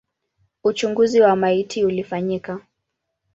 [0.63, 2.59] Uchunguzi wa maiti ulifanyika.